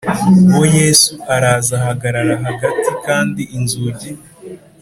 [0.53, 4.09] Bo yesu araza abahagarara hagati kandi inzugi